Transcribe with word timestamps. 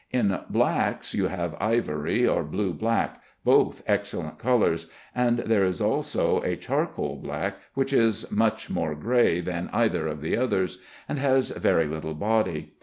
In 0.09 0.39
blacks, 0.49 1.13
you 1.13 1.27
have 1.27 1.55
ivory 1.61 2.25
or 2.27 2.41
blue 2.43 2.73
black, 2.73 3.21
both 3.45 3.83
excellent 3.85 4.39
colors, 4.39 4.87
and 5.13 5.37
there 5.45 5.63
is 5.63 5.79
also 5.79 6.37
a 6.41 6.55
charcoal 6.55 7.17
black 7.17 7.59
which 7.75 7.93
is 7.93 8.31
much 8.31 8.67
more 8.67 8.95
gray 8.95 9.41
than 9.41 9.69
either 9.71 10.07
of 10.07 10.21
the 10.21 10.35
others, 10.35 10.79
and 11.07 11.19
has 11.19 11.51
very 11.51 11.85
little 11.85 12.15
body. 12.15 12.73